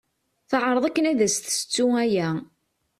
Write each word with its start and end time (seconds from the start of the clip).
Teɛreḍ 0.49 0.83
akken 0.85 1.05
ad 1.11 1.19
as-tessettu 1.25 1.85
aya. 2.03 2.29